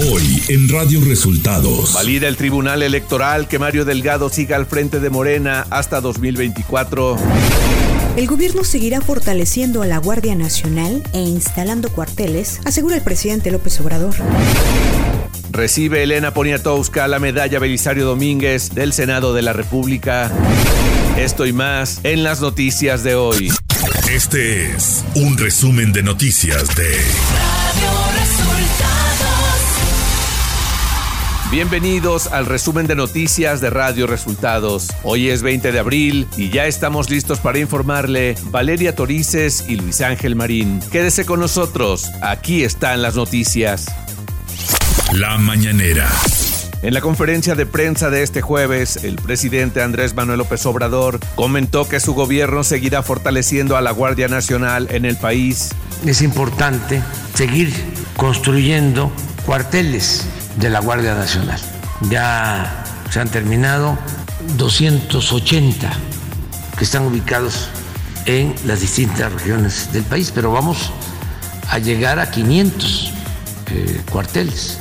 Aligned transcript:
Hoy 0.00 0.40
en 0.46 0.68
Radio 0.68 1.00
Resultados. 1.04 1.94
Valida 1.94 2.28
el 2.28 2.36
Tribunal 2.36 2.84
Electoral 2.84 3.48
que 3.48 3.58
Mario 3.58 3.84
Delgado 3.84 4.28
siga 4.28 4.54
al 4.54 4.66
frente 4.66 5.00
de 5.00 5.10
Morena 5.10 5.66
hasta 5.70 6.00
2024. 6.00 7.16
El 8.16 8.26
gobierno 8.28 8.62
seguirá 8.62 9.00
fortaleciendo 9.00 9.82
a 9.82 9.86
la 9.88 9.98
Guardia 9.98 10.36
Nacional 10.36 11.02
e 11.12 11.18
instalando 11.18 11.90
cuarteles, 11.90 12.60
asegura 12.64 12.94
el 12.94 13.02
presidente 13.02 13.50
López 13.50 13.80
Obrador. 13.80 14.14
Recibe 15.50 16.04
Elena 16.04 16.32
Poniatowska 16.32 17.08
la 17.08 17.18
medalla 17.18 17.58
Belisario 17.58 18.06
Domínguez 18.06 18.70
del 18.70 18.92
Senado 18.92 19.34
de 19.34 19.42
la 19.42 19.52
República. 19.52 20.30
Esto 21.16 21.44
y 21.44 21.52
más 21.52 21.98
en 22.04 22.22
las 22.22 22.40
noticias 22.40 23.02
de 23.02 23.16
hoy. 23.16 23.52
Este 24.08 24.70
es 24.70 25.04
un 25.16 25.36
resumen 25.36 25.92
de 25.92 26.04
noticias 26.04 26.68
de 26.76 26.88
Radio 26.88 27.90
Resultados. 28.16 28.97
Bienvenidos 31.50 32.26
al 32.26 32.44
resumen 32.44 32.86
de 32.86 32.94
noticias 32.94 33.62
de 33.62 33.70
Radio 33.70 34.06
Resultados. 34.06 34.88
Hoy 35.02 35.30
es 35.30 35.42
20 35.42 35.72
de 35.72 35.78
abril 35.78 36.28
y 36.36 36.50
ya 36.50 36.66
estamos 36.66 37.08
listos 37.08 37.40
para 37.40 37.58
informarle 37.58 38.36
Valeria 38.50 38.94
Torices 38.94 39.64
y 39.66 39.76
Luis 39.76 40.02
Ángel 40.02 40.36
Marín. 40.36 40.80
Quédese 40.92 41.24
con 41.24 41.40
nosotros, 41.40 42.10
aquí 42.20 42.64
están 42.64 43.00
las 43.00 43.16
noticias. 43.16 43.86
La 45.14 45.38
mañanera. 45.38 46.06
En 46.82 46.92
la 46.92 47.00
conferencia 47.00 47.54
de 47.54 47.64
prensa 47.64 48.10
de 48.10 48.22
este 48.22 48.42
jueves, 48.42 49.02
el 49.02 49.16
presidente 49.16 49.80
Andrés 49.80 50.14
Manuel 50.14 50.40
López 50.40 50.66
Obrador 50.66 51.18
comentó 51.34 51.88
que 51.88 51.98
su 51.98 52.12
gobierno 52.12 52.62
seguirá 52.62 53.02
fortaleciendo 53.02 53.78
a 53.78 53.80
la 53.80 53.92
Guardia 53.92 54.28
Nacional 54.28 54.88
en 54.90 55.06
el 55.06 55.16
país. 55.16 55.70
Es 56.04 56.20
importante 56.20 57.02
seguir 57.32 57.72
construyendo 58.18 59.10
cuarteles 59.46 60.26
de 60.58 60.70
la 60.70 60.80
Guardia 60.80 61.14
Nacional. 61.14 61.60
Ya 62.10 62.84
se 63.10 63.20
han 63.20 63.28
terminado 63.28 63.98
280 64.56 65.90
que 66.76 66.84
están 66.84 67.06
ubicados 67.06 67.68
en 68.26 68.54
las 68.64 68.80
distintas 68.80 69.32
regiones 69.32 69.92
del 69.92 70.04
país, 70.04 70.30
pero 70.34 70.52
vamos 70.52 70.92
a 71.70 71.78
llegar 71.78 72.18
a 72.18 72.30
500 72.30 73.12
eh, 73.70 74.00
cuarteles. 74.10 74.78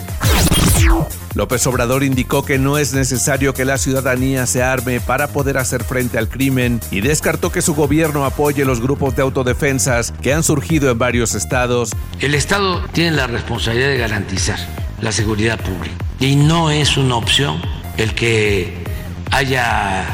López 1.33 1.67
Obrador 1.67 2.03
indicó 2.03 2.43
que 2.43 2.57
no 2.57 2.79
es 2.79 2.93
necesario 2.93 3.53
que 3.53 3.63
la 3.63 3.77
ciudadanía 3.77 4.47
se 4.47 4.63
arme 4.63 4.99
para 4.99 5.27
poder 5.27 5.59
hacer 5.59 5.83
frente 5.83 6.17
al 6.17 6.29
crimen 6.29 6.79
y 6.89 7.01
descartó 7.01 7.51
que 7.51 7.61
su 7.61 7.75
gobierno 7.75 8.25
apoye 8.25 8.65
los 8.65 8.81
grupos 8.81 9.15
de 9.15 9.21
autodefensas 9.21 10.13
que 10.21 10.33
han 10.33 10.41
surgido 10.41 10.89
en 10.89 10.97
varios 10.97 11.35
estados. 11.35 11.91
El 12.19 12.33
Estado 12.33 12.83
tiene 12.91 13.11
la 13.11 13.27
responsabilidad 13.27 13.89
de 13.89 13.97
garantizar 13.97 14.86
la 15.01 15.11
seguridad 15.11 15.59
pública 15.59 15.95
y 16.19 16.35
no 16.35 16.71
es 16.71 16.97
una 16.97 17.15
opción 17.15 17.61
el 17.97 18.13
que 18.13 18.83
haya 19.31 20.05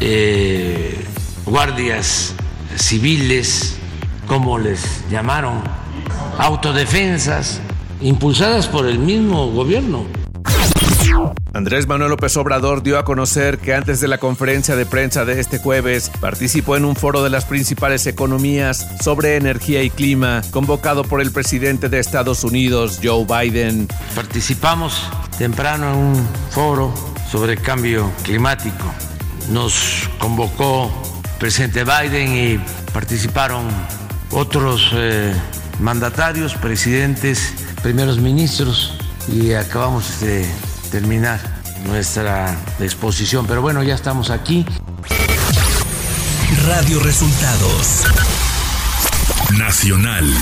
eh, 0.00 1.04
guardias 1.44 2.34
civiles, 2.76 3.76
como 4.26 4.58
les 4.58 5.08
llamaron, 5.10 5.62
autodefensas, 6.38 7.60
impulsadas 8.00 8.66
por 8.68 8.86
el 8.86 8.98
mismo 8.98 9.50
gobierno. 9.50 10.06
Andrés 11.54 11.86
Manuel 11.86 12.10
López 12.10 12.34
Obrador 12.38 12.82
dio 12.82 12.98
a 12.98 13.04
conocer 13.04 13.58
que 13.58 13.74
antes 13.74 14.00
de 14.00 14.08
la 14.08 14.16
conferencia 14.16 14.74
de 14.74 14.86
prensa 14.86 15.26
de 15.26 15.38
este 15.38 15.58
jueves 15.58 16.10
participó 16.18 16.78
en 16.78 16.86
un 16.86 16.96
foro 16.96 17.22
de 17.22 17.28
las 17.28 17.44
principales 17.44 18.06
economías 18.06 18.88
sobre 19.02 19.36
energía 19.36 19.82
y 19.82 19.90
clima 19.90 20.40
convocado 20.50 21.04
por 21.04 21.20
el 21.20 21.30
presidente 21.30 21.90
de 21.90 21.98
Estados 21.98 22.42
Unidos, 22.42 23.00
Joe 23.02 23.26
Biden. 23.26 23.86
Participamos 24.14 25.06
temprano 25.36 25.92
en 25.92 25.98
un 25.98 26.28
foro 26.50 26.94
sobre 27.30 27.58
cambio 27.58 28.10
climático. 28.22 28.84
Nos 29.50 30.08
convocó 30.18 30.90
el 31.22 31.38
presidente 31.38 31.84
Biden 31.84 32.34
y 32.34 32.60
participaron 32.94 33.68
otros 34.30 34.90
eh, 34.94 35.34
mandatarios, 35.80 36.54
presidentes, 36.54 37.52
primeros 37.82 38.18
ministros 38.20 38.96
y 39.28 39.52
acabamos 39.52 40.18
de 40.20 40.46
terminar 40.92 41.40
nuestra 41.86 42.54
exposición. 42.78 43.46
Pero 43.46 43.62
bueno, 43.62 43.82
ya 43.82 43.94
estamos 43.94 44.30
aquí. 44.30 44.64
Radio 46.66 47.00
Resultados 47.00 48.04
Nacional. 49.58 50.32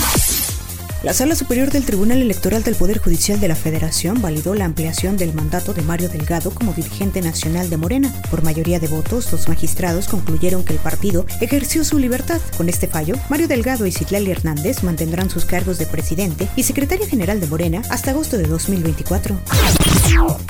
La 1.02 1.14
Sala 1.14 1.34
Superior 1.34 1.70
del 1.70 1.86
Tribunal 1.86 2.20
Electoral 2.20 2.62
del 2.62 2.74
Poder 2.74 2.98
Judicial 2.98 3.40
de 3.40 3.48
la 3.48 3.56
Federación 3.56 4.20
validó 4.20 4.54
la 4.54 4.66
ampliación 4.66 5.16
del 5.16 5.32
mandato 5.32 5.72
de 5.72 5.80
Mario 5.80 6.10
Delgado 6.10 6.50
como 6.50 6.74
dirigente 6.74 7.22
nacional 7.22 7.70
de 7.70 7.78
Morena. 7.78 8.12
Por 8.30 8.42
mayoría 8.42 8.78
de 8.80 8.86
votos, 8.86 9.32
los 9.32 9.48
magistrados 9.48 10.08
concluyeron 10.08 10.62
que 10.62 10.74
el 10.74 10.78
partido 10.78 11.24
ejerció 11.40 11.84
su 11.84 11.98
libertad. 11.98 12.38
Con 12.58 12.68
este 12.68 12.86
fallo, 12.86 13.14
Mario 13.30 13.48
Delgado 13.48 13.86
y 13.86 13.92
Citlali 13.92 14.30
Hernández 14.30 14.82
mantendrán 14.82 15.30
sus 15.30 15.46
cargos 15.46 15.78
de 15.78 15.86
presidente 15.86 16.50
y 16.54 16.64
secretaria 16.64 17.06
general 17.06 17.40
de 17.40 17.46
Morena 17.46 17.80
hasta 17.88 18.10
agosto 18.10 18.36
de 18.36 18.44
2024. 18.44 19.40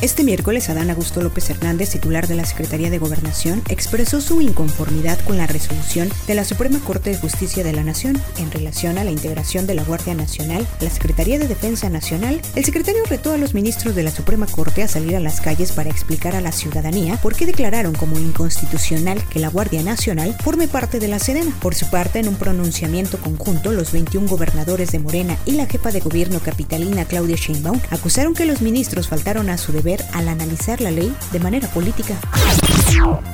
Este 0.01 0.25
miércoles, 0.25 0.69
Adán 0.69 0.91
Augusto 0.91 1.21
López 1.21 1.49
Hernández, 1.51 1.91
titular 1.91 2.27
de 2.27 2.35
la 2.35 2.45
Secretaría 2.45 2.91
de 2.91 2.99
Gobernación, 2.99 3.63
expresó 3.69 4.21
su 4.21 4.41
inconformidad 4.41 5.21
con 5.21 5.37
la 5.37 5.47
resolución 5.47 6.11
de 6.27 6.35
la 6.35 6.45
Suprema 6.45 6.81
Corte 6.81 7.11
de 7.11 7.19
Justicia 7.19 7.63
de 7.63 7.73
la 7.73 7.85
Nación 7.85 8.21
en 8.39 8.51
relación 8.51 8.99
a 8.99 9.05
la 9.05 9.13
integración 9.13 9.67
de 9.69 9.75
la 9.75 9.85
Guardia 9.85 10.15
Nacional 10.15 10.40
la 10.47 10.91
Secretaría 10.91 11.39
de 11.39 11.49
Defensa 11.49 11.91
Nacional, 11.91 12.41
el 12.55 12.65
secretario 12.65 13.03
retó 13.09 13.33
a 13.33 13.37
los 13.37 13.55
ministros 13.55 13.95
de 13.95 14.03
la 14.03 14.11
Suprema 14.11 14.47
Corte 14.47 14.83
a 14.83 14.89
salir 14.89 15.17
a 15.17 15.21
las 15.21 15.41
calles 15.41 15.73
para 15.73 15.91
explicar 15.91 16.35
a 16.35 16.41
la 16.41 16.53
ciudadanía 16.53 17.17
por 17.19 17.35
qué 17.35 17.47
declararon 17.47 17.95
como 17.95 18.19
inconstitucional 18.19 19.23
que 19.29 19.41
la 19.41 19.49
Guardia 19.49 19.83
Nacional 19.83 20.37
forme 20.43 20.69
parte 20.69 20.99
de 20.99 21.09
la 21.09 21.19
Sedena. 21.19 21.53
Por 21.61 21.75
su 21.75 21.91
parte, 21.91 22.21
en 22.21 22.29
un 22.29 22.37
pronunciamiento 22.37 23.19
conjunto, 23.19 23.73
los 23.73 23.93
21 23.93 24.29
gobernadores 24.29 24.93
de 24.93 24.99
Morena 24.99 25.37
y 25.45 25.53
la 25.53 25.67
jefa 25.67 25.91
de 25.91 26.01
gobierno 26.01 26.41
capitalina 26.41 27.05
Claudia 27.05 27.37
Sheinbaum 27.37 27.81
acusaron 27.91 28.35
que 28.35 28.47
los 28.47 28.63
ministros 28.63 29.09
faltaron 29.09 29.51
a 29.51 29.59
su 29.59 29.73
deber 29.73 30.05
al 30.13 30.29
analizar 30.29 30.81
la 30.81 30.91
ley 30.91 31.15
de 31.33 31.41
manera 31.41 31.69
política. 31.69 32.19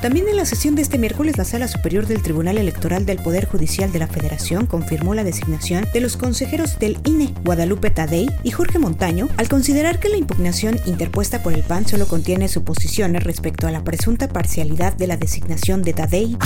También 0.02 0.28
en 0.28 0.36
la 0.36 0.44
sesión 0.44 0.74
de 0.74 0.82
este 0.82 0.98
miércoles, 0.98 1.36
la 1.36 1.44
Sala 1.44 1.68
Superior 1.68 2.06
del 2.06 2.22
Tribunal 2.22 2.58
Electoral 2.58 3.06
del 3.06 3.18
Poder 3.18 3.46
Judicial 3.46 3.90
de 3.92 3.98
la 3.98 4.06
Federación 4.06 4.66
confirmó 4.66 5.14
la 5.14 5.24
designación 5.24 5.86
de 5.92 6.00
los 6.00 6.16
consejeros 6.16 6.78
del 6.78 6.98
INE, 7.04 7.32
Guadalupe 7.44 7.90
Tadei 7.90 8.28
y 8.42 8.50
Jorge 8.50 8.78
Montaño, 8.78 9.28
al 9.36 9.48
considerar 9.48 9.98
que 9.98 10.08
la 10.08 10.16
impugnación 10.16 10.78
interpuesta 10.86 11.42
por 11.42 11.54
el 11.54 11.62
PAN 11.62 11.86
solo 11.86 12.06
contiene 12.06 12.48
suposiciones 12.48 13.24
respecto 13.24 13.66
a 13.66 13.70
la 13.70 13.84
presunta 13.84 14.28
parcialidad 14.28 14.94
de 14.94 15.06
la 15.06 15.16
designación 15.16 15.82
de 15.82 15.92
Tadei. 15.94 16.36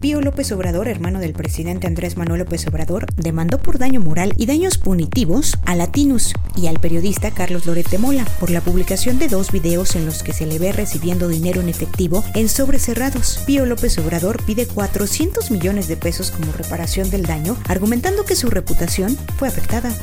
Pío 0.00 0.20
López 0.20 0.52
Obrador, 0.52 0.88
hermano 0.88 1.20
del 1.20 1.32
presidente 1.32 1.86
Andrés 1.86 2.16
Manuel 2.16 2.40
López 2.40 2.66
Obrador, 2.66 3.06
demandó 3.16 3.58
por 3.58 3.78
daño 3.78 4.00
moral 4.00 4.34
y 4.36 4.46
daños 4.46 4.78
punitivos 4.78 5.58
a 5.64 5.74
Latinus 5.74 6.34
y 6.56 6.66
al 6.66 6.80
periodista 6.80 7.30
Carlos 7.30 7.66
Lorete 7.66 7.98
Mola 7.98 8.26
por 8.38 8.50
la 8.50 8.60
publicación 8.60 9.18
de 9.18 9.28
dos 9.28 9.52
videos 9.52 9.96
en 9.96 10.04
los 10.04 10.22
que 10.22 10.32
se 10.32 10.46
le 10.46 10.58
ve 10.58 10.72
recibiendo 10.72 11.28
dinero 11.28 11.60
en 11.60 11.68
efectivo 11.68 12.01
en 12.34 12.48
sobres 12.48 12.82
cerrados. 12.82 13.38
Pío 13.46 13.64
López 13.64 13.96
Obrador 13.98 14.42
pide 14.44 14.66
400 14.66 15.50
millones 15.52 15.86
de 15.86 15.96
pesos 15.96 16.32
como 16.32 16.50
reparación 16.52 17.10
del 17.10 17.22
daño, 17.22 17.56
argumentando 17.68 18.24
que 18.24 18.34
su 18.34 18.50
reputación 18.50 19.16
fue 19.38 19.48
afectada. 19.48 19.94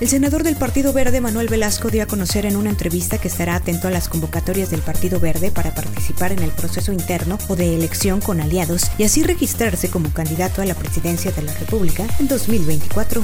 El 0.00 0.08
senador 0.08 0.44
del 0.44 0.54
Partido 0.54 0.92
Verde, 0.92 1.20
Manuel 1.20 1.48
Velasco, 1.48 1.90
dio 1.90 2.04
a 2.04 2.06
conocer 2.06 2.46
en 2.46 2.56
una 2.56 2.70
entrevista 2.70 3.18
que 3.18 3.28
estará 3.28 3.56
atento 3.56 3.88
a 3.88 3.90
las 3.90 4.08
convocatorias 4.08 4.70
del 4.70 4.80
Partido 4.80 5.18
Verde 5.18 5.50
para 5.50 5.74
participar 5.74 6.30
en 6.30 6.40
el 6.40 6.50
proceso 6.50 6.92
interno 6.92 7.38
o 7.48 7.56
de 7.56 7.74
elección 7.74 8.20
con 8.20 8.40
aliados 8.40 8.90
y 8.96 9.04
así 9.04 9.24
registrarse 9.24 9.90
como 9.90 10.12
candidato 10.12 10.62
a 10.62 10.66
la 10.66 10.74
presidencia 10.74 11.32
de 11.32 11.42
la 11.42 11.54
República 11.54 12.06
en 12.20 12.28
2024. 12.28 13.22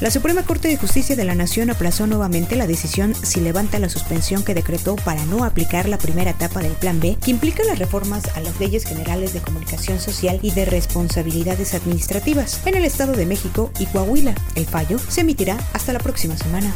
La 0.00 0.10
Suprema 0.10 0.42
Corte 0.42 0.68
de 0.68 0.76
Justicia 0.76 1.16
de 1.16 1.24
la 1.24 1.34
Nación 1.34 1.70
aplazó 1.70 2.06
nuevamente 2.06 2.56
la 2.56 2.66
decisión 2.66 3.14
si 3.14 3.40
levanta 3.40 3.78
la 3.78 3.88
suspensión 3.88 4.44
que 4.44 4.54
decretó 4.54 4.96
para 4.96 5.24
no 5.26 5.44
aplicar 5.44 5.88
la 5.88 5.98
primera 5.98 6.30
etapa 6.30 6.60
del 6.60 6.72
Plan 6.72 7.00
B, 7.00 7.16
que 7.22 7.30
implica 7.30 7.64
las 7.64 7.78
reformas 7.78 8.28
a 8.36 8.40
las 8.40 8.58
leyes 8.60 8.84
generales 8.84 9.32
de 9.32 9.40
comunicación 9.40 9.98
social 9.98 10.38
y 10.42 10.52
de 10.52 10.64
responsabilidades 10.64 11.74
administrativas 11.74 12.60
en 12.64 12.76
el 12.76 12.84
Estado 12.84 13.12
de 13.12 13.26
México 13.26 13.70
y 13.78 13.86
Coahuila. 13.86 14.34
El 14.54 14.66
fallo 14.66 14.98
se 14.98 15.22
emitirá 15.22 15.58
hasta 15.72 15.92
la 15.92 15.98
próxima 15.98 16.36
semana. 16.36 16.72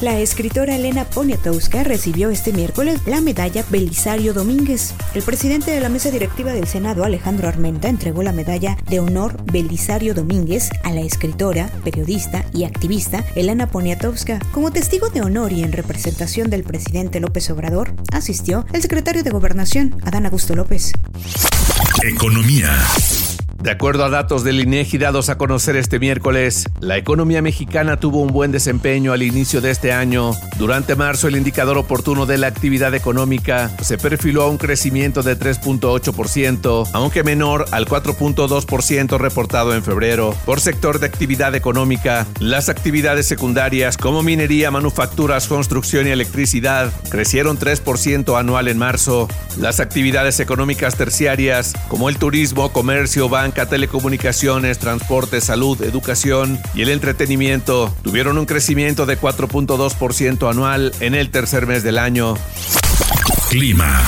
La 0.00 0.18
escritora 0.18 0.76
Elena 0.76 1.04
Poniatowska 1.04 1.82
recibió 1.82 2.30
este 2.30 2.52
miércoles 2.52 3.00
la 3.06 3.20
medalla 3.20 3.64
Belisario 3.70 4.34
Domínguez. 4.34 4.92
El 5.14 5.22
presidente 5.22 5.70
de 5.70 5.80
la 5.80 5.88
mesa 5.88 6.10
directiva 6.10 6.52
del 6.52 6.66
Senado, 6.66 7.04
Alejandro 7.04 7.48
Armenta, 7.48 7.88
entregó 7.88 8.22
la 8.22 8.32
medalla 8.32 8.76
de 8.88 9.00
honor 9.00 9.42
Belisario 9.50 10.12
Domínguez 10.12 10.68
a 10.82 10.92
la 10.92 11.00
escritora, 11.00 11.70
periodista 11.84 12.44
y 12.52 12.64
activista 12.64 13.24
Elena 13.34 13.70
Poniatowska. 13.70 14.40
Como 14.52 14.72
testigo 14.72 15.08
de 15.08 15.22
honor 15.22 15.52
y 15.52 15.62
en 15.62 15.72
representación 15.72 16.50
del 16.50 16.64
presidente 16.64 17.20
López 17.20 17.48
Obrador, 17.50 17.94
asistió 18.12 18.66
el 18.72 18.82
secretario 18.82 19.22
de 19.22 19.30
Gobernación, 19.30 19.96
Adán 20.04 20.26
Augusto 20.26 20.54
López. 20.54 20.92
Economía. 22.02 22.70
De 23.64 23.70
acuerdo 23.70 24.04
a 24.04 24.10
datos 24.10 24.44
del 24.44 24.60
INEGI 24.60 24.98
dados 24.98 25.30
a 25.30 25.38
conocer 25.38 25.74
este 25.76 25.98
miércoles, 25.98 26.66
la 26.80 26.98
economía 26.98 27.40
mexicana 27.40 27.96
tuvo 27.96 28.20
un 28.20 28.28
buen 28.28 28.52
desempeño 28.52 29.14
al 29.14 29.22
inicio 29.22 29.62
de 29.62 29.70
este 29.70 29.90
año. 29.90 30.32
Durante 30.58 30.96
marzo, 30.96 31.28
el 31.28 31.36
indicador 31.36 31.78
oportuno 31.78 32.26
de 32.26 32.36
la 32.36 32.46
actividad 32.46 32.92
económica 32.92 33.70
se 33.80 33.96
perfiló 33.96 34.42
a 34.42 34.50
un 34.50 34.58
crecimiento 34.58 35.22
de 35.22 35.38
3.8%, 35.38 36.90
aunque 36.92 37.22
menor 37.24 37.64
al 37.70 37.86
4.2% 37.86 39.16
reportado 39.16 39.74
en 39.74 39.82
febrero. 39.82 40.36
Por 40.44 40.60
sector 40.60 40.98
de 40.98 41.06
actividad 41.06 41.54
económica, 41.54 42.26
las 42.40 42.68
actividades 42.68 43.24
secundarias 43.24 43.96
como 43.96 44.22
minería, 44.22 44.70
manufacturas, 44.70 45.48
construcción 45.48 46.06
y 46.06 46.10
electricidad 46.10 46.92
crecieron 47.08 47.58
3% 47.58 48.38
anual 48.38 48.68
en 48.68 48.76
marzo. 48.76 49.26
Las 49.56 49.80
actividades 49.80 50.38
económicas 50.38 50.96
terciarias 50.96 51.72
como 51.88 52.10
el 52.10 52.18
turismo, 52.18 52.70
comercio, 52.70 53.30
banca, 53.30 53.53
telecomunicaciones, 53.54 54.78
transporte, 54.78 55.40
salud, 55.40 55.80
educación 55.82 56.60
y 56.74 56.82
el 56.82 56.88
entretenimiento 56.90 57.94
tuvieron 58.02 58.38
un 58.38 58.46
crecimiento 58.46 59.06
de 59.06 59.18
4.2% 59.18 60.50
anual 60.50 60.92
en 61.00 61.14
el 61.14 61.30
tercer 61.30 61.66
mes 61.66 61.82
del 61.82 61.98
año. 61.98 62.34
Clima. 63.48 64.02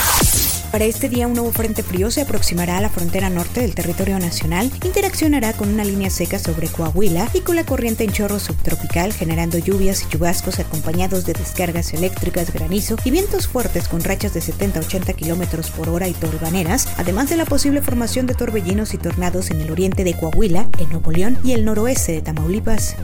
Para 0.71 0.83
este 0.85 1.07
día, 1.07 1.27
un 1.27 1.33
nuevo 1.33 1.51
frente 1.51 1.81
frío 1.81 2.11
se 2.11 2.21
aproximará 2.21 2.77
a 2.77 2.81
la 2.81 2.89
frontera 2.89 3.29
norte 3.29 3.61
del 3.61 3.73
territorio 3.73 4.19
nacional, 4.19 4.69
interaccionará 4.83 5.53
con 5.53 5.69
una 5.69 5.85
línea 5.85 6.09
seca 6.09 6.39
sobre 6.39 6.67
Coahuila 6.67 7.29
y 7.33 7.39
con 7.39 7.55
la 7.55 7.65
corriente 7.65 8.03
en 8.03 8.11
chorro 8.11 8.39
subtropical, 8.39 9.13
generando 9.13 9.57
lluvias 9.57 10.03
y 10.03 10.09
chubascos 10.09 10.59
acompañados 10.59 11.25
de 11.25 11.33
descargas 11.33 11.93
eléctricas, 11.93 12.51
granizo 12.51 12.97
y 13.05 13.11
vientos 13.11 13.47
fuertes 13.47 13.87
con 13.87 14.03
rachas 14.03 14.33
de 14.33 14.41
70-80 14.41 15.15
kilómetros 15.15 15.71
por 15.71 15.89
hora 15.89 16.09
y 16.09 16.13
torbaneras, 16.13 16.87
además 16.97 17.29
de 17.29 17.37
la 17.37 17.45
posible 17.45 17.81
formación 17.81 18.27
de 18.27 18.35
torbellinos 18.35 18.93
y 18.93 18.97
tornados 18.97 19.49
en 19.51 19.61
el 19.61 19.71
oriente 19.71 20.03
de 20.03 20.15
Coahuila, 20.15 20.69
en 20.79 20.89
Nuevo 20.89 21.11
León 21.11 21.37
y 21.43 21.53
el 21.53 21.63
noroeste 21.63 22.11
de 22.11 22.21
Tamaulipas. 22.21 22.95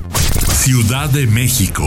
Ciudad 0.53 1.09
de 1.09 1.27
México. 1.27 1.83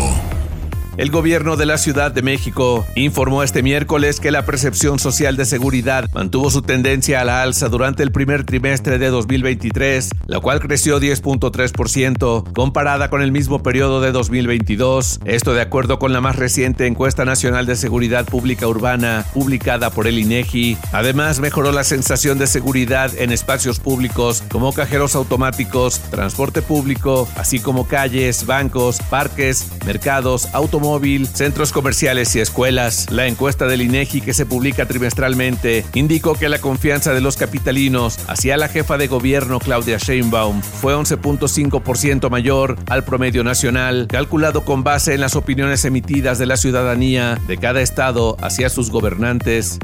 El 0.96 1.10
gobierno 1.10 1.56
de 1.56 1.66
la 1.66 1.76
Ciudad 1.76 2.10
de 2.10 2.22
México 2.22 2.86
informó 2.94 3.42
este 3.42 3.62
miércoles 3.62 4.18
que 4.18 4.30
la 4.30 4.46
percepción 4.46 4.98
social 4.98 5.36
de 5.36 5.44
seguridad 5.44 6.08
mantuvo 6.14 6.48
su 6.48 6.62
tendencia 6.62 7.20
a 7.20 7.24
la 7.26 7.42
alza 7.42 7.68
durante 7.68 8.02
el 8.02 8.12
primer 8.12 8.44
trimestre 8.44 8.96
de 8.98 9.10
2023, 9.10 10.08
la 10.26 10.40
cual 10.40 10.58
creció 10.58 10.98
10.3% 10.98 12.50
comparada 12.54 13.10
con 13.10 13.20
el 13.20 13.30
mismo 13.30 13.62
periodo 13.62 14.00
de 14.00 14.10
2022. 14.10 15.20
Esto 15.26 15.52
de 15.52 15.60
acuerdo 15.60 15.98
con 15.98 16.14
la 16.14 16.22
más 16.22 16.36
reciente 16.36 16.86
encuesta 16.86 17.26
nacional 17.26 17.66
de 17.66 17.76
seguridad 17.76 18.24
pública 18.24 18.66
urbana 18.66 19.26
publicada 19.34 19.90
por 19.90 20.06
el 20.06 20.18
INEGI. 20.18 20.78
Además, 20.92 21.40
mejoró 21.40 21.72
la 21.72 21.84
sensación 21.84 22.38
de 22.38 22.46
seguridad 22.46 23.10
en 23.18 23.32
espacios 23.32 23.80
públicos 23.80 24.42
como 24.50 24.72
cajeros 24.72 25.14
automáticos, 25.14 25.98
transporte 26.10 26.62
público, 26.62 27.28
así 27.36 27.60
como 27.60 27.86
calles, 27.86 28.46
bancos, 28.46 28.98
parques, 29.10 29.66
mercados, 29.84 30.48
automóviles 30.54 30.85
móvil, 30.86 31.26
centros 31.26 31.72
comerciales 31.72 32.36
y 32.36 32.40
escuelas. 32.40 33.10
La 33.10 33.26
encuesta 33.26 33.66
del 33.66 33.82
INEGI 33.82 34.20
que 34.20 34.32
se 34.32 34.46
publica 34.46 34.86
trimestralmente 34.86 35.84
indicó 35.94 36.34
que 36.34 36.48
la 36.48 36.60
confianza 36.60 37.12
de 37.12 37.20
los 37.20 37.36
capitalinos 37.36 38.20
hacia 38.28 38.56
la 38.56 38.68
jefa 38.68 38.96
de 38.96 39.08
gobierno 39.08 39.58
Claudia 39.58 39.98
Sheinbaum 39.98 40.62
fue 40.62 40.94
11.5% 40.94 42.30
mayor 42.30 42.76
al 42.88 43.02
promedio 43.02 43.42
nacional, 43.42 44.06
calculado 44.08 44.64
con 44.64 44.84
base 44.84 45.14
en 45.14 45.22
las 45.22 45.34
opiniones 45.34 45.84
emitidas 45.84 46.38
de 46.38 46.46
la 46.46 46.56
ciudadanía 46.56 47.36
de 47.48 47.56
cada 47.56 47.80
estado 47.80 48.36
hacia 48.40 48.68
sus 48.68 48.92
gobernantes. 48.92 49.80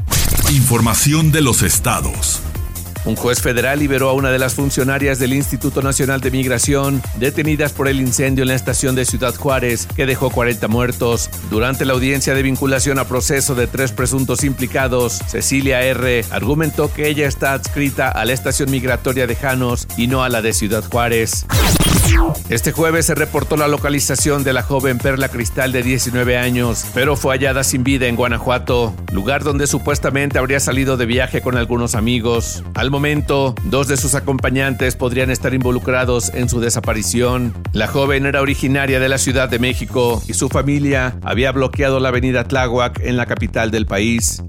Información 0.51 1.33
de 1.33 1.41
los 1.41 1.63
estados. 1.63 2.41
Un 3.05 3.15
juez 3.17 3.41
federal 3.41 3.79
liberó 3.79 4.09
a 4.09 4.13
una 4.13 4.31
de 4.31 4.39
las 4.39 4.55
funcionarias 4.55 5.19
del 5.19 5.33
Instituto 5.33 5.81
Nacional 5.81 6.21
de 6.21 6.31
Migración 6.31 7.01
detenidas 7.17 7.73
por 7.73 7.87
el 7.87 7.99
incendio 7.99 8.43
en 8.43 8.47
la 8.47 8.55
estación 8.55 8.95
de 8.95 9.05
Ciudad 9.05 9.35
Juárez 9.35 9.87
que 9.87 10.05
dejó 10.05 10.29
40 10.29 10.67
muertos. 10.69 11.29
Durante 11.49 11.83
la 11.83 11.93
audiencia 11.93 12.33
de 12.33 12.43
vinculación 12.43 12.99
a 12.99 13.05
proceso 13.05 13.55
de 13.55 13.67
tres 13.67 13.91
presuntos 13.91 14.43
implicados, 14.43 15.19
Cecilia 15.27 15.81
R. 15.81 16.23
argumentó 16.31 16.91
que 16.93 17.09
ella 17.09 17.27
está 17.27 17.53
adscrita 17.53 18.07
a 18.09 18.23
la 18.23 18.33
estación 18.33 18.71
migratoria 18.71 19.27
de 19.27 19.35
Janos 19.35 19.87
y 19.97 20.07
no 20.07 20.23
a 20.23 20.29
la 20.29 20.41
de 20.41 20.53
Ciudad 20.53 20.83
Juárez. 20.89 21.45
Este 22.49 22.71
jueves 22.71 23.05
se 23.05 23.15
reportó 23.15 23.57
la 23.57 23.67
localización 23.67 24.43
de 24.43 24.53
la 24.53 24.63
joven 24.63 24.97
Perla 24.97 25.29
Cristal 25.29 25.71
de 25.71 25.83
19 25.83 26.37
años, 26.37 26.85
pero 26.93 27.15
fue 27.15 27.35
hallada 27.35 27.63
sin 27.63 27.83
vida 27.83 28.07
en 28.07 28.15
Guanajuato, 28.15 28.93
lugar 29.11 29.43
donde 29.43 29.67
supuestamente 29.67 30.37
habría 30.37 30.59
salido 30.59 30.97
de 30.97 31.05
viaje 31.05 31.41
con 31.41 31.57
algunos 31.57 31.95
amigos. 31.95 32.63
Al 32.75 32.91
momento, 32.91 33.55
dos 33.63 33.87
de 33.87 33.97
sus 33.97 34.15
acompañantes 34.15 34.95
podrían 34.95 35.31
estar 35.31 35.53
involucrados 35.53 36.33
en 36.33 36.49
su 36.49 36.59
desaparición. 36.59 37.53
La 37.71 37.87
joven 37.87 38.25
era 38.25 38.41
originaria 38.41 38.99
de 38.99 39.09
la 39.09 39.17
Ciudad 39.17 39.49
de 39.49 39.59
México 39.59 40.21
y 40.27 40.33
su 40.33 40.49
familia 40.49 41.15
había 41.23 41.51
bloqueado 41.51 41.99
la 41.99 42.09
avenida 42.09 42.43
Tláhuac 42.43 42.99
en 42.99 43.17
la 43.17 43.25
capital 43.25 43.71
del 43.71 43.85
país. 43.85 44.43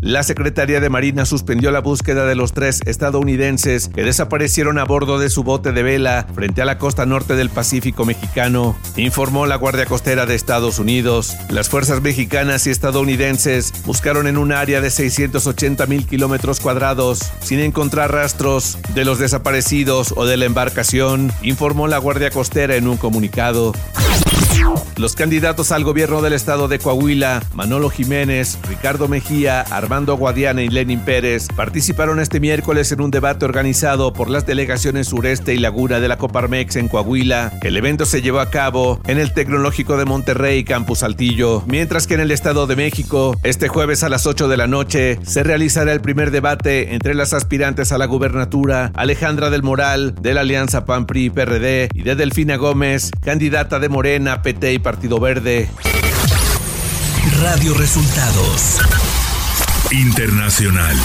La 0.00 0.22
Secretaría 0.22 0.80
de 0.80 0.88
Marina 0.88 1.26
suspendió 1.26 1.70
la 1.70 1.80
búsqueda 1.80 2.24
de 2.24 2.34
los 2.34 2.52
tres 2.52 2.80
estadounidenses 2.86 3.88
que 3.88 4.02
desaparecieron 4.02 4.78
a 4.78 4.84
bordo 4.84 5.18
de 5.18 5.28
su 5.28 5.42
bote 5.42 5.72
de 5.72 5.82
vela 5.82 6.26
frente 6.34 6.62
a 6.62 6.64
la 6.64 6.78
costa 6.78 7.04
norte 7.04 7.36
del 7.36 7.50
Pacífico 7.50 8.04
mexicano, 8.04 8.76
informó 8.96 9.46
la 9.46 9.56
Guardia 9.56 9.86
Costera 9.86 10.26
de 10.26 10.34
Estados 10.34 10.78
Unidos. 10.78 11.36
Las 11.50 11.68
fuerzas 11.68 12.00
mexicanas 12.00 12.66
y 12.66 12.70
estadounidenses 12.70 13.72
buscaron 13.84 14.26
en 14.26 14.38
un 14.38 14.52
área 14.52 14.80
de 14.80 14.90
680 14.90 15.86
mil 15.86 16.06
kilómetros 16.06 16.60
cuadrados 16.60 17.32
sin 17.40 17.60
encontrar 17.60 18.12
rastros 18.12 18.78
de 18.94 19.04
los 19.04 19.18
desaparecidos 19.18 20.14
o 20.16 20.24
de 20.24 20.36
la 20.36 20.44
embarcación, 20.44 21.32
informó 21.42 21.88
la 21.88 21.98
Guardia 21.98 22.30
Costera 22.30 22.76
en 22.76 22.88
un 22.88 22.96
comunicado. 22.96 23.72
Los 24.98 25.14
candidatos 25.14 25.70
al 25.70 25.84
gobierno 25.84 26.22
del 26.22 26.32
estado 26.32 26.66
de 26.66 26.80
Coahuila, 26.80 27.40
Manolo 27.54 27.88
Jiménez, 27.88 28.58
Ricardo 28.68 29.06
Mejía, 29.06 29.60
Armando 29.60 30.16
Guadiana 30.16 30.62
y 30.62 30.68
Lenin 30.68 31.00
Pérez, 31.00 31.46
participaron 31.54 32.18
este 32.18 32.40
miércoles 32.40 32.90
en 32.90 33.00
un 33.00 33.12
debate 33.12 33.44
organizado 33.44 34.12
por 34.12 34.28
las 34.28 34.44
delegaciones 34.44 35.06
sureste 35.06 35.54
y 35.54 35.58
laguna 35.58 36.00
de 36.00 36.08
la 36.08 36.18
Coparmex 36.18 36.74
en 36.74 36.88
Coahuila. 36.88 37.52
El 37.62 37.76
evento 37.76 38.06
se 38.06 38.22
llevó 38.22 38.40
a 38.40 38.50
cabo 38.50 39.00
en 39.06 39.18
el 39.18 39.32
Tecnológico 39.32 39.96
de 39.96 40.04
Monterrey, 40.04 40.64
Campus 40.64 40.98
Saltillo, 40.98 41.62
mientras 41.68 42.08
que 42.08 42.14
en 42.14 42.20
el 42.20 42.32
Estado 42.32 42.66
de 42.66 42.74
México, 42.74 43.36
este 43.44 43.68
jueves 43.68 44.02
a 44.02 44.08
las 44.08 44.26
8 44.26 44.48
de 44.48 44.56
la 44.56 44.66
noche, 44.66 45.20
se 45.22 45.44
realizará 45.44 45.92
el 45.92 46.00
primer 46.00 46.32
debate 46.32 46.94
entre 46.94 47.14
las 47.14 47.32
aspirantes 47.34 47.92
a 47.92 47.98
la 47.98 48.06
gubernatura, 48.06 48.90
Alejandra 48.94 49.48
del 49.48 49.62
Moral, 49.62 50.16
de 50.20 50.34
la 50.34 50.40
Alianza 50.40 50.84
PAN-PRI-PRD, 50.84 51.90
y 51.94 52.02
de 52.02 52.16
Delfina 52.16 52.56
Gómez, 52.56 53.12
candidata 53.22 53.78
de 53.78 53.88
Morena, 53.88 54.42
PT 54.42 54.57
y 54.66 54.78
Partido 54.80 55.20
Verde. 55.20 55.70
Radio 57.40 57.74
Resultados. 57.74 58.78
Internacional. 59.92 60.96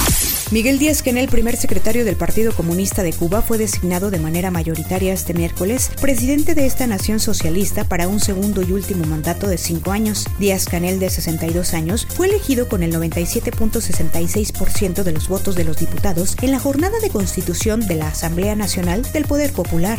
Miguel 0.54 0.78
Díaz 0.78 1.02
Canel, 1.02 1.30
primer 1.30 1.58
secretario 1.58 2.06
del 2.06 2.16
Partido 2.16 2.54
Comunista 2.54 3.02
de 3.02 3.12
Cuba, 3.12 3.42
fue 3.42 3.58
designado 3.58 4.12
de 4.12 4.20
manera 4.20 4.52
mayoritaria 4.52 5.12
este 5.12 5.34
miércoles 5.34 5.90
presidente 6.00 6.54
de 6.54 6.68
esta 6.68 6.86
nación 6.86 7.20
socialista 7.20 7.86
para 7.86 8.08
un 8.08 8.20
segundo 8.20 8.62
y 8.62 8.72
último 8.72 9.04
mandato 9.08 9.48
de 9.48 9.58
cinco 9.58 9.90
años. 9.90 10.28
Díaz 10.38 10.66
Canel, 10.66 11.00
de 11.00 11.10
62 11.10 11.74
años, 11.74 12.06
fue 12.08 12.28
elegido 12.28 12.68
con 12.68 12.84
el 12.84 12.94
97.66% 12.94 15.02
de 15.02 15.12
los 15.12 15.28
votos 15.28 15.56
de 15.56 15.64
los 15.64 15.78
diputados 15.78 16.38
en 16.44 16.52
la 16.52 16.60
jornada 16.60 17.00
de 17.00 17.10
constitución 17.10 17.88
de 17.88 17.96
la 17.96 18.10
Asamblea 18.10 18.56
Nacional 18.56 19.02
del 19.12 19.26
Poder 19.26 19.54
Popular. 19.54 19.98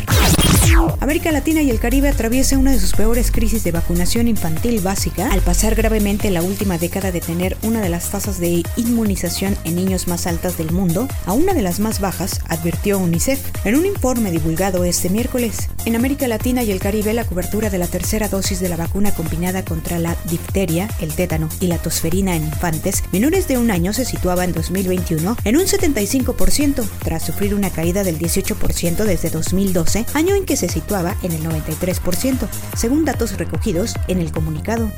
América 1.01 1.33
Latina 1.33 1.63
y 1.63 1.69
el 1.69 1.79
Caribe 1.79 2.07
atraviesa 2.07 2.57
una 2.57 2.71
de 2.71 2.79
sus 2.79 2.93
peores 2.93 3.29
crisis 3.29 3.65
de 3.65 3.73
vacunación 3.73 4.29
infantil 4.29 4.79
básica 4.79 5.29
al 5.31 5.41
pasar 5.41 5.75
gravemente 5.75 6.31
la 6.31 6.41
última 6.41 6.77
década 6.77 7.11
de 7.11 7.19
tener 7.19 7.57
una 7.61 7.81
de 7.81 7.89
las 7.89 8.09
tasas 8.09 8.39
de 8.39 8.63
inmunización 8.77 9.57
en 9.65 9.75
niños 9.75 10.07
más 10.07 10.27
altas 10.27 10.44
del 10.53 10.71
mundo 10.71 11.07
a 11.25 11.33
una 11.33 11.53
de 11.53 11.63
las 11.63 11.79
más 11.79 11.99
bajas, 11.99 12.41
advirtió 12.47 12.99
UNICEF 12.99 13.39
en 13.65 13.75
un 13.75 13.85
informe 13.85 14.29
divulgado 14.29 14.83
este 14.83 15.09
miércoles. 15.09 15.69
En 15.85 15.95
América 15.95 16.27
Latina 16.27 16.61
y 16.63 16.71
el 16.71 16.79
Caribe, 16.79 17.13
la 17.13 17.25
cobertura 17.25 17.69
de 17.69 17.79
la 17.79 17.87
tercera 17.87 18.29
dosis 18.29 18.59
de 18.59 18.69
la 18.69 18.77
vacuna 18.77 19.11
combinada 19.11 19.65
contra 19.65 19.97
la 19.97 20.15
difteria, 20.29 20.87
el 21.01 21.13
tétano 21.13 21.49
y 21.59 21.67
la 21.67 21.79
tosferina 21.79 22.35
en 22.35 22.45
infantes 22.45 23.03
menores 23.11 23.47
de 23.47 23.57
un 23.57 23.71
año 23.71 23.91
se 23.91 24.05
situaba 24.05 24.45
en 24.45 24.53
2021 24.53 25.37
en 25.43 25.57
un 25.57 25.63
75%, 25.63 26.87
tras 27.03 27.23
sufrir 27.23 27.55
una 27.55 27.71
caída 27.71 28.03
del 28.03 28.19
18% 28.19 29.03
desde 29.03 29.29
2012, 29.29 30.05
año 30.13 30.35
en 30.35 30.45
que 30.45 30.57
se 30.57 30.69
situaba 30.69 31.15
en 31.23 31.31
el 31.31 31.43
93%, 31.43 32.47
según 32.77 33.05
datos 33.05 33.37
recogidos 33.37 33.93
en 34.07 34.19
el 34.19 34.31
comunicado. 34.31 34.91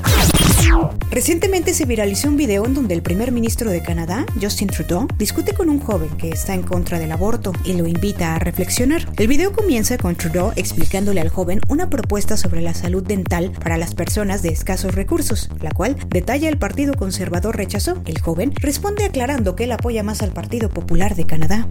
Recientemente 1.10 1.74
se 1.74 1.86
viralizó 1.86 2.28
un 2.28 2.38
video 2.38 2.66
en 2.66 2.74
donde 2.74 2.94
el 2.94 3.02
primer 3.02 3.32
ministro 3.32 3.72
de 3.72 3.82
Canadá, 3.82 4.26
Justin 4.40 4.68
Trudeau, 4.68 5.08
discute 5.18 5.54
con 5.54 5.70
un 5.70 5.80
joven 5.80 6.10
que 6.18 6.30
está 6.30 6.54
en 6.54 6.62
contra 6.62 7.00
del 7.00 7.12
aborto 7.12 7.54
y 7.64 7.74
lo 7.74 7.88
invita 7.88 8.36
a 8.36 8.40
reflexionar. 8.40 9.10
El 9.18 9.28
video 9.28 9.52
comienza 9.52 9.98
con 9.98 10.16
Trudeau 10.16 10.52
explicándole 10.56 11.22
al 11.22 11.30
joven 11.30 11.60
una 11.70 11.90
propuesta 11.90 12.38
sobre 12.38 12.62
la 12.62 12.74
salud 12.74 13.04
dental 13.04 13.52
para 13.52 13.78
las 13.78 13.96
personas 13.96 14.44
de 14.44 14.50
escasos 14.50 14.94
recursos, 14.94 15.50
la 15.60 15.72
cual 15.72 15.96
detalla 16.10 16.50
el 16.50 16.58
Partido 16.58 16.94
Conservador 16.94 17.58
rechazó. 17.58 18.02
El 18.06 18.20
joven 18.22 18.54
responde 18.56 19.06
aclarando 19.06 19.56
que 19.56 19.64
él 19.64 19.72
apoya 19.72 20.04
más 20.04 20.22
al 20.22 20.34
Partido 20.34 20.70
Popular 20.70 21.16
de 21.16 21.26
Canadá. 21.26 21.68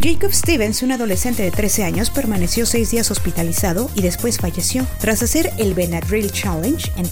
Jacob 0.00 0.32
Stevens, 0.32 0.82
un 0.82 0.92
adolescente 0.92 1.42
de 1.42 1.50
13 1.50 1.84
años, 1.84 2.10
permaneció 2.10 2.66
seis 2.66 2.90
días 2.90 3.10
hospitalizado 3.10 3.90
y 3.94 4.02
después 4.02 4.38
falleció 4.38 4.86
tras 4.98 5.22
hacer 5.22 5.50
el 5.58 5.72
Benadryl 5.72 6.30
Challenge 6.30 6.92
en 6.96 7.08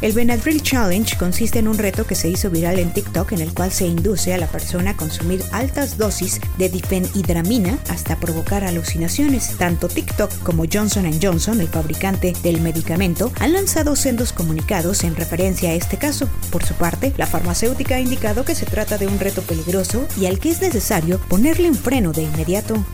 El 0.00 0.12
Benadryl 0.12 0.62
Challenge 0.62 1.16
consiste 1.16 1.58
en 1.58 1.66
un 1.66 1.76
reto 1.76 2.06
que 2.06 2.14
se 2.14 2.28
hizo 2.28 2.50
viral 2.50 2.78
en 2.78 2.92
TikTok 2.92 3.32
en 3.32 3.40
el 3.40 3.52
cual 3.52 3.72
se 3.72 3.86
induce 3.86 4.32
a 4.32 4.38
la 4.38 4.46
persona 4.46 4.90
a 4.90 4.96
consumir 4.96 5.42
altas 5.50 5.98
dosis 5.98 6.40
de 6.56 6.68
difenhidramina 6.68 7.78
hasta 7.88 8.16
provocar 8.16 8.62
alucinaciones. 8.62 9.56
Tanto 9.58 9.88
TikTok 9.88 10.30
como 10.44 10.64
Johnson 10.72 11.10
Johnson, 11.20 11.60
el 11.60 11.68
fabricante 11.68 12.32
del 12.42 12.60
medicamento, 12.60 13.32
han 13.40 13.52
lanzado 13.52 13.96
sendos 13.96 14.32
comunicados 14.32 15.02
en 15.02 15.16
referencia 15.16 15.70
a 15.70 15.74
este 15.74 15.96
caso. 15.96 16.28
Por 16.50 16.64
su 16.64 16.74
parte, 16.74 17.12
la 17.16 17.26
farmacéutica 17.26 17.96
ha 17.96 18.00
indicado 18.00 18.44
que 18.44 18.54
se 18.54 18.66
trata 18.66 18.98
de 18.98 19.08
un 19.08 19.18
reto 19.18 19.42
peligroso 19.42 20.06
y 20.20 20.26
al 20.26 20.38
que 20.38 20.50
es 20.50 20.60
necesario 20.60 21.18
ponerle 21.28 21.68
un 21.68 21.74
freno 21.74 22.12
de 22.12 22.22
inmediato. 22.22 22.84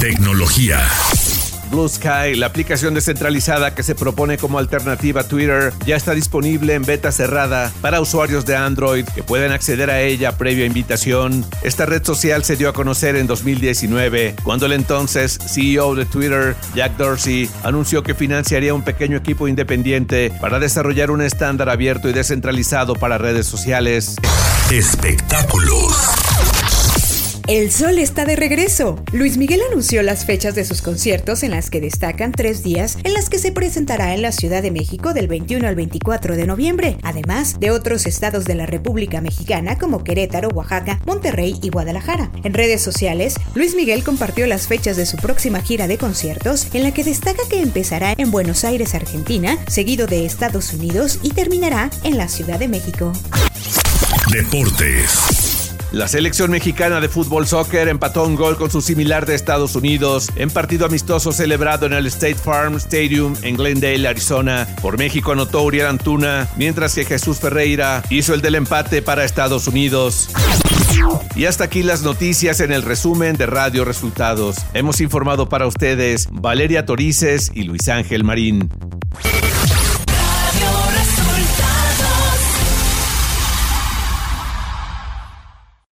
Tecnología. 0.00 0.80
Blue 1.70 1.88
Sky, 1.88 2.34
la 2.34 2.46
aplicación 2.46 2.94
descentralizada 2.94 3.74
que 3.74 3.82
se 3.82 3.94
propone 3.94 4.38
como 4.38 4.58
alternativa 4.58 5.22
a 5.22 5.24
Twitter, 5.24 5.72
ya 5.86 5.96
está 5.96 6.14
disponible 6.14 6.74
en 6.74 6.82
beta 6.82 7.12
cerrada 7.12 7.72
para 7.80 8.00
usuarios 8.00 8.44
de 8.44 8.56
Android 8.56 9.04
que 9.04 9.22
pueden 9.22 9.52
acceder 9.52 9.90
a 9.90 10.00
ella 10.00 10.36
previa 10.36 10.66
invitación. 10.66 11.44
Esta 11.62 11.86
red 11.86 12.04
social 12.04 12.44
se 12.44 12.56
dio 12.56 12.68
a 12.68 12.72
conocer 12.72 13.16
en 13.16 13.26
2019, 13.26 14.36
cuando 14.42 14.66
el 14.66 14.72
entonces 14.72 15.38
CEO 15.46 15.94
de 15.94 16.06
Twitter, 16.06 16.56
Jack 16.74 16.96
Dorsey, 16.96 17.48
anunció 17.62 18.02
que 18.02 18.14
financiaría 18.14 18.74
un 18.74 18.82
pequeño 18.82 19.16
equipo 19.16 19.48
independiente 19.48 20.32
para 20.40 20.58
desarrollar 20.58 21.10
un 21.10 21.22
estándar 21.22 21.68
abierto 21.68 22.08
y 22.08 22.12
descentralizado 22.12 22.94
para 22.94 23.18
redes 23.18 23.46
sociales. 23.46 24.16
Espectáculos. 24.70 26.29
El 27.50 27.72
sol 27.72 27.98
está 27.98 28.24
de 28.24 28.36
regreso. 28.36 29.02
Luis 29.10 29.36
Miguel 29.36 29.60
anunció 29.68 30.04
las 30.04 30.24
fechas 30.24 30.54
de 30.54 30.64
sus 30.64 30.82
conciertos 30.82 31.42
en 31.42 31.50
las 31.50 31.68
que 31.68 31.80
destacan 31.80 32.30
tres 32.30 32.62
días 32.62 32.96
en 33.02 33.12
las 33.12 33.28
que 33.28 33.40
se 33.40 33.50
presentará 33.50 34.14
en 34.14 34.22
la 34.22 34.30
Ciudad 34.30 34.62
de 34.62 34.70
México 34.70 35.14
del 35.14 35.26
21 35.26 35.66
al 35.66 35.74
24 35.74 36.36
de 36.36 36.46
noviembre, 36.46 36.96
además 37.02 37.58
de 37.58 37.72
otros 37.72 38.06
estados 38.06 38.44
de 38.44 38.54
la 38.54 38.66
República 38.66 39.20
Mexicana 39.20 39.78
como 39.78 40.04
Querétaro, 40.04 40.50
Oaxaca, 40.50 41.00
Monterrey 41.06 41.58
y 41.60 41.70
Guadalajara. 41.70 42.30
En 42.44 42.54
redes 42.54 42.82
sociales, 42.82 43.34
Luis 43.56 43.74
Miguel 43.74 44.04
compartió 44.04 44.46
las 44.46 44.68
fechas 44.68 44.96
de 44.96 45.04
su 45.04 45.16
próxima 45.16 45.60
gira 45.60 45.88
de 45.88 45.98
conciertos 45.98 46.68
en 46.72 46.84
la 46.84 46.94
que 46.94 47.02
destaca 47.02 47.42
que 47.50 47.62
empezará 47.62 48.14
en 48.16 48.30
Buenos 48.30 48.62
Aires, 48.62 48.94
Argentina, 48.94 49.58
seguido 49.66 50.06
de 50.06 50.24
Estados 50.24 50.72
Unidos 50.72 51.18
y 51.24 51.30
terminará 51.30 51.90
en 52.04 52.16
la 52.16 52.28
Ciudad 52.28 52.60
de 52.60 52.68
México. 52.68 53.12
Deportes. 54.30 55.39
La 55.92 56.06
selección 56.06 56.52
mexicana 56.52 57.00
de 57.00 57.08
fútbol 57.08 57.48
soccer 57.48 57.88
empató 57.88 58.24
un 58.24 58.36
gol 58.36 58.56
con 58.56 58.70
su 58.70 58.80
similar 58.80 59.26
de 59.26 59.34
Estados 59.34 59.74
Unidos 59.74 60.30
en 60.36 60.48
partido 60.48 60.86
amistoso 60.86 61.32
celebrado 61.32 61.86
en 61.86 61.92
el 61.92 62.06
State 62.06 62.36
Farm 62.36 62.76
Stadium 62.76 63.34
en 63.42 63.56
Glendale, 63.56 64.06
Arizona. 64.06 64.68
Por 64.80 64.98
México 64.98 65.32
anotó 65.32 65.62
Uriel 65.62 65.86
Antuna, 65.86 66.48
mientras 66.56 66.94
que 66.94 67.04
Jesús 67.04 67.40
Ferreira 67.40 68.04
hizo 68.08 68.34
el 68.34 68.40
del 68.40 68.54
empate 68.54 69.02
para 69.02 69.24
Estados 69.24 69.66
Unidos. 69.66 70.30
Y 71.34 71.46
hasta 71.46 71.64
aquí 71.64 71.82
las 71.82 72.02
noticias 72.02 72.60
en 72.60 72.70
el 72.70 72.82
resumen 72.82 73.36
de 73.36 73.46
Radio 73.46 73.84
Resultados. 73.84 74.58
Hemos 74.74 75.00
informado 75.00 75.48
para 75.48 75.66
ustedes 75.66 76.28
Valeria 76.30 76.86
Torices 76.86 77.50
y 77.52 77.64
Luis 77.64 77.88
Ángel 77.88 78.22
Marín. 78.22 78.70